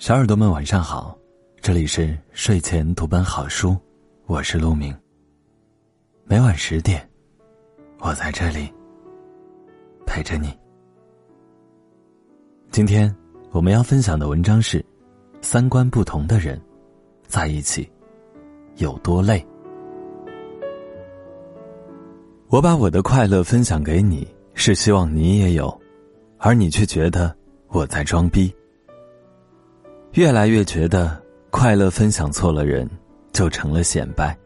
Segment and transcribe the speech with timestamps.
[0.00, 1.14] 小耳朵们晚上好，
[1.60, 3.76] 这里是睡前读本好书，
[4.24, 4.96] 我是陆明。
[6.24, 7.06] 每晚十点，
[7.98, 8.72] 我在这里
[10.06, 10.58] 陪着你。
[12.70, 13.14] 今天
[13.50, 14.82] 我们要分享的文章是：
[15.42, 16.58] 三观不同的人
[17.26, 17.86] 在一起
[18.76, 19.46] 有多累？
[22.48, 25.78] 我把我的快乐分享给你，是希望你也有，
[26.38, 27.36] 而你却觉得
[27.68, 28.50] 我在装逼。
[30.14, 31.16] 越来越觉得
[31.50, 32.88] 快乐分享错了人，
[33.32, 34.36] 就成了显摆。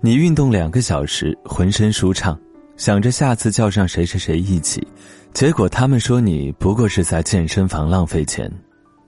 [0.00, 2.38] 你运动两个小时，浑身舒畅，
[2.76, 4.86] 想着下次叫上谁谁谁一起，
[5.32, 8.48] 结果他们说你不过是在健身房浪费钱，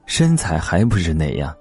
[0.06, 1.54] 身材还不是那样。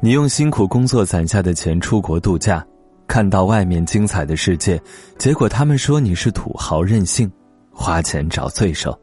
[0.00, 2.66] 你用辛苦工作攒下的钱出国度假，
[3.06, 4.80] 看到外面精彩的世界，
[5.18, 7.30] 结果他们说你是土豪任性。
[7.78, 8.98] 花钱找罪受。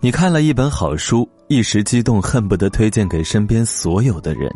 [0.00, 4.48] 你看了一本好书，一时激动，恨不得推荐给身边所有的人，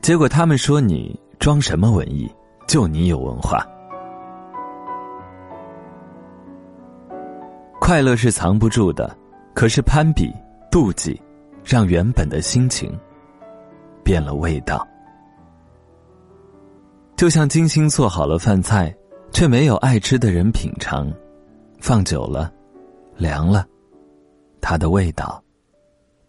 [0.00, 2.26] 结果他们说你装什么文艺，
[2.66, 3.64] 就你有文化。
[7.78, 9.14] 快乐是藏不住的，
[9.54, 10.32] 可是攀比、
[10.70, 11.20] 妒忌，
[11.62, 12.98] 让原本的心情
[14.02, 14.86] 变了味道。
[17.14, 18.92] 就像精心做好了饭菜，
[19.32, 21.12] 却没有爱吃的人品尝。
[21.82, 22.48] 放久了，
[23.16, 23.66] 凉了，
[24.60, 25.42] 它的味道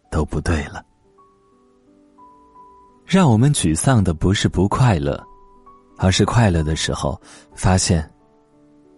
[0.10, 0.84] 都不对了。
[3.06, 5.24] 让我们沮丧的不是不快乐，
[5.96, 7.22] 而是快乐的时候
[7.54, 8.12] 发现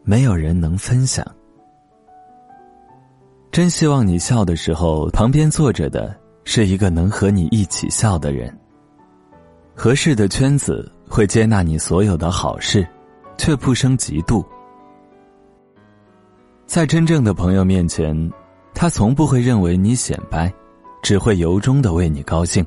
[0.01, 1.25] 没有人能分享。
[3.51, 8.57] 真希望你笑的时候，旁边坐着的是一个能和你一起笑的人。
[9.75, 12.87] 合适的圈子会接纳你所有的好事，
[13.37, 14.41] 却不生嫉妒。
[16.75, 18.13] 在真正的朋友面前，
[18.73, 20.53] 他从不会认为你显摆，
[21.01, 22.65] 只会由衷的为你高兴。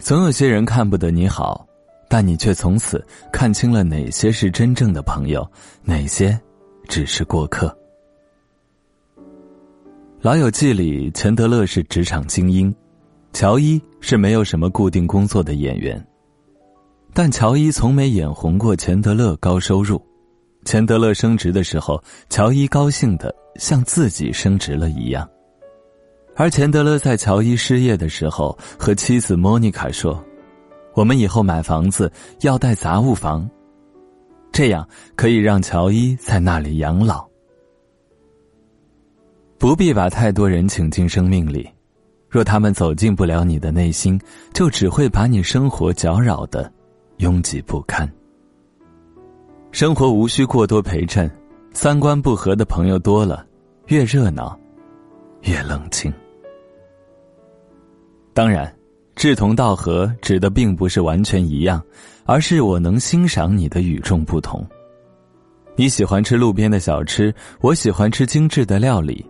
[0.00, 1.64] 总有些人看不得你好，
[2.08, 5.48] 但你却从此看清了哪些是真正的朋友，
[5.84, 6.36] 哪些
[6.88, 7.68] 只是过客。
[10.22, 12.74] 《老友记》里，钱德勒是职场精英，
[13.32, 16.04] 乔伊是没有什么固定工作的演员，
[17.14, 20.02] 但乔伊从没眼红过钱德勒高收入。
[20.64, 25.28] 钱德勒升职的时候，乔伊高兴的像自己升职了一样。
[26.34, 30.24] 而钱德勒在乔伊失业的时候，和妻子莫妮卡说
[30.94, 33.48] ：“我们以后买房子要带杂物房，
[34.52, 37.26] 这样可以让乔伊在那里养老。
[39.58, 41.68] 不必把太多人请进生命里，
[42.28, 44.18] 若他们走进不了你的内心，
[44.54, 46.72] 就只会把你生活搅扰的
[47.18, 48.10] 拥挤不堪。”
[49.72, 51.28] 生活无需过多陪衬，
[51.72, 53.46] 三观不合的朋友多了，
[53.86, 54.54] 越热闹，
[55.44, 56.12] 越冷清。
[58.34, 58.70] 当然，
[59.16, 61.82] 志同道合指的并不是完全一样，
[62.26, 64.62] 而是我能欣赏你的与众不同。
[65.74, 69.24] 你喜欢吃路边的小吃，我喜欢吃精致的料理，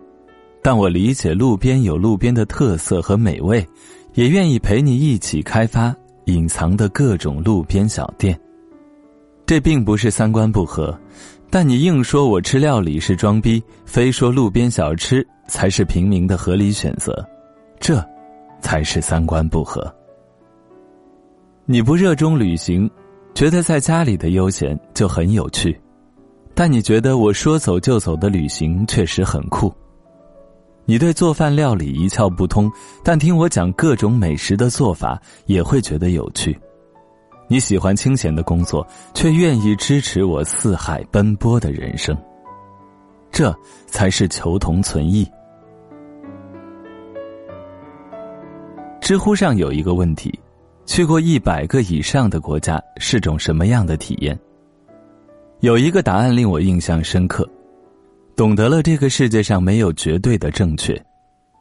[0.61, 3.65] 但我理解路边有路边的特色和美味，
[4.13, 8.37] 也愿意陪你一起开发隐藏的各种路边小店。
[9.45, 10.97] 这并不是三观不合，
[11.49, 17.23] 但你硬说我吃料理是装逼，非说路边小吃才是平民的合理选择，
[17.79, 18.03] 这，
[18.61, 19.93] 才是三观不合。
[21.65, 22.89] 你不热衷旅行，
[23.33, 25.79] 觉得在家里的悠闲就很有趣，
[26.53, 29.73] 但你觉得我说走就走的旅行确实很酷。
[30.85, 32.71] 你对做饭料理一窍不通，
[33.03, 36.57] 但听我讲各种美食的做法也会觉得有趣。
[37.47, 42.17] 你喜欢清闲的工作，却愿意支持我四海奔波的人生，
[43.31, 43.53] 这
[43.85, 45.29] 才是求同存异。
[49.01, 50.33] 知乎上有一个问题：
[50.85, 54.39] 去过一百个以上的国家是种什么样的体验？
[55.59, 57.47] 有一个答案令我印象深刻，
[58.35, 60.99] 懂得了这个世界上没有绝对的正确，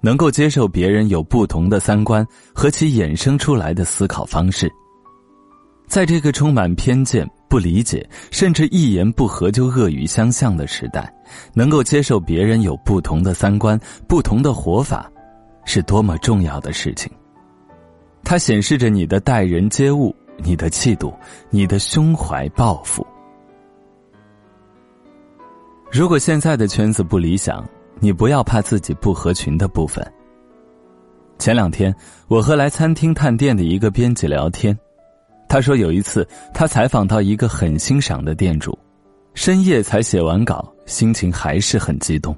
[0.01, 4.71] 能够接受别人有不同的三观和其衍生出来的思考方式。
[5.93, 11.15] 在这个充满偏见、不理解，甚至一言不合就恶语相向的时代，
[11.53, 13.79] 能够接受别人有不同的三观、
[14.09, 15.13] 不同的活法，
[15.67, 17.13] 是多么重要的事情。
[18.25, 21.13] 它显示着你的待人接物、你的气度、
[21.51, 23.07] 你的胸怀抱负。
[25.91, 27.63] 如果现在的圈子不理想，
[28.01, 30.03] 你不要怕自己不合群的部分。
[31.39, 31.95] 前两天，
[32.29, 34.75] 我和来餐厅探店的一个编辑聊天。
[35.53, 38.79] 他说有一次，他采访到一个很欣赏的店主，
[39.35, 42.35] 深夜才写完稿，心情还是很激动，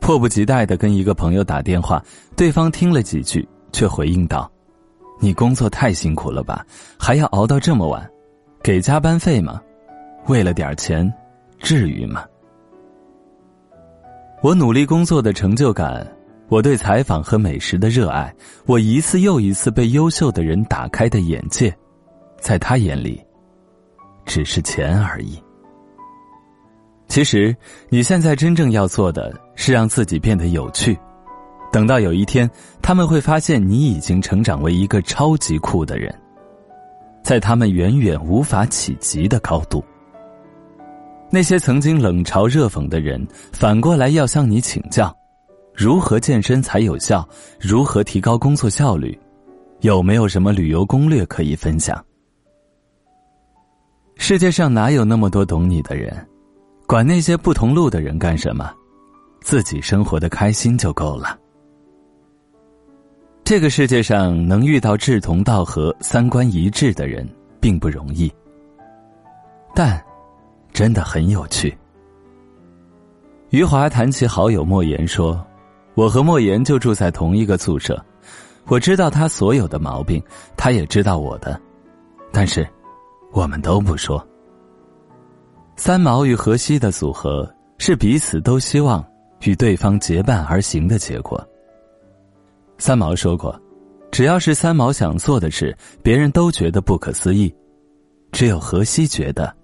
[0.00, 2.02] 迫不及待的跟一个朋友打电话，
[2.34, 4.50] 对方听了几句，却回应道
[5.20, 6.64] ：“你工作太辛苦了吧，
[6.98, 8.10] 还要熬到这么晚，
[8.62, 9.60] 给加班费吗？
[10.28, 11.12] 为了点钱，
[11.58, 12.24] 至于吗？”
[14.40, 16.10] 我努力工作的成就感，
[16.48, 18.34] 我对采访和美食的热爱，
[18.64, 21.70] 我一次又一次被优秀的人打开的眼界，
[22.40, 23.22] 在他眼里，
[24.24, 25.38] 只是钱而已。
[27.08, 27.56] 其实，
[27.88, 30.98] 你现在真正要做的是让自己变得有趣。
[31.72, 32.48] 等到有一天，
[32.80, 36.14] 他们会发现你已经成长为一个超级酷的人，
[37.22, 39.84] 在他们远远无法企及的高度。
[41.30, 45.14] 那些曾经冷嘲热讽的人，反过来要向你请教：
[45.74, 47.26] 如何健身才有效？
[47.60, 49.18] 如何提高工作效率？
[49.80, 52.02] 有没有什么旅游攻略可以分享？
[54.18, 56.14] 世界上哪有那么多懂你的人？
[56.86, 58.70] 管那些不同路的人干什么？
[59.40, 61.38] 自己生活的开心就够了。
[63.44, 67.26] 这个世界上能遇到志同道合、三观一致的人
[67.60, 68.30] 并不容易，
[69.74, 69.98] 但。
[70.70, 71.76] 真的很有趣。
[73.50, 75.44] 余华谈起好友莫言说
[75.96, 78.00] ：“我和莫言就住在同一个宿舍，
[78.66, 80.22] 我知道他所有的毛病，
[80.56, 81.60] 他也知道我的，
[82.30, 82.68] 但是
[83.32, 84.26] 我们都不说。”
[85.76, 87.48] 三毛与荷西的组合
[87.78, 89.04] 是彼此都希望
[89.44, 91.46] 与对方结伴而行的结果。
[92.78, 93.60] 三毛说过
[94.10, 97.54] ：“只要是三毛想做的事，别人都觉得不可思议，
[98.32, 99.54] 只有荷西觉得。”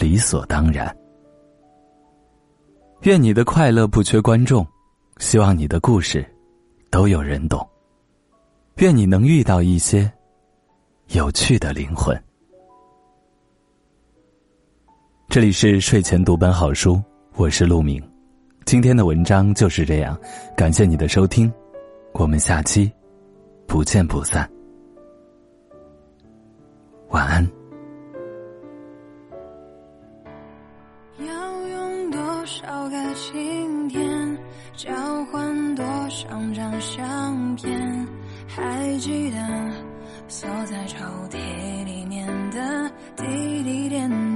[0.00, 0.94] 理所当然。
[3.02, 4.66] 愿你的快乐不缺观众，
[5.18, 6.26] 希望你的故事
[6.90, 7.66] 都有人懂。
[8.76, 10.12] 愿你能遇到一些
[11.12, 12.20] 有趣的灵魂。
[15.28, 17.02] 这里是睡前读本好书，
[17.34, 18.02] 我是陆明。
[18.64, 20.18] 今天的文章就是这样，
[20.56, 21.52] 感谢你的收听，
[22.14, 22.90] 我们下期
[23.66, 24.48] 不见不散。
[27.10, 27.46] 晚安。
[31.18, 34.38] 要用多少个晴天，
[34.74, 34.94] 交
[35.26, 38.08] 换多少张相片？
[38.46, 39.36] 还记得
[40.28, 44.35] 锁在抽屉里面的滴滴点点，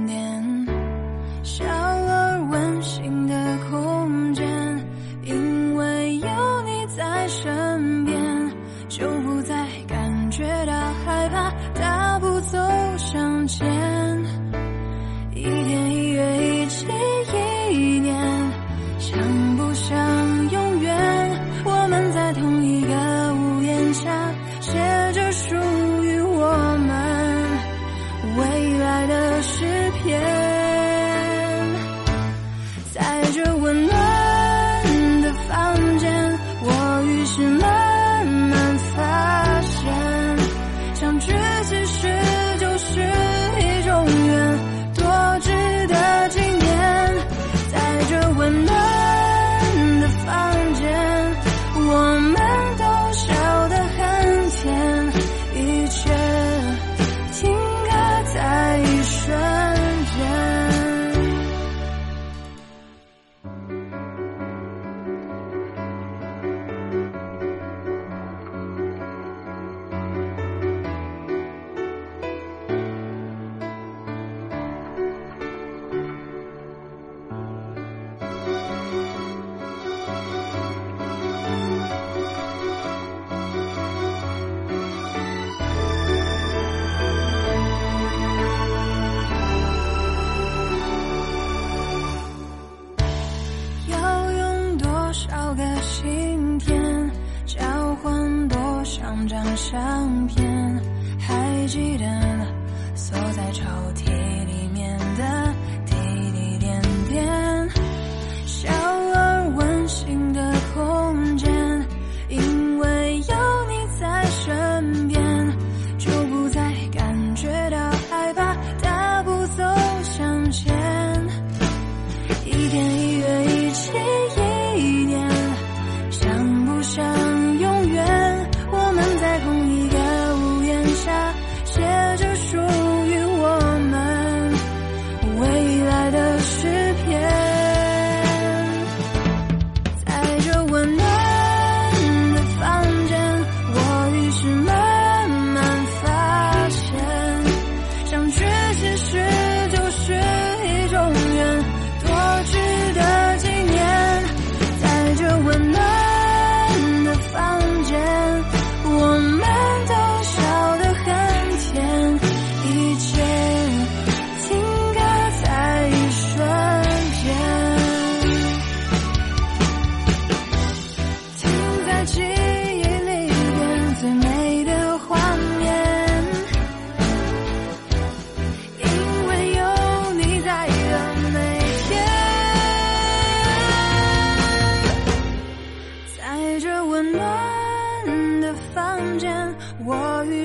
[103.33, 103.63] 在抽
[103.95, 104.20] 屉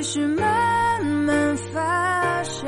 [0.09, 2.65] 是慢慢发现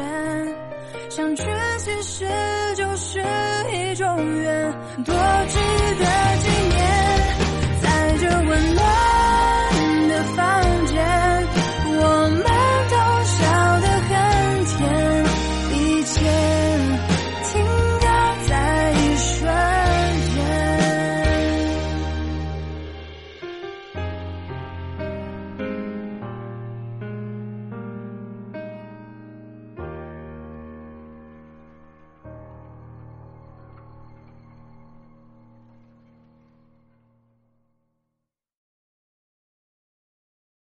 [1.08, 1.44] 相聚
[1.78, 2.26] 其实
[2.74, 4.72] 就是一种缘
[5.04, 5.14] 多
[5.46, 5.77] 值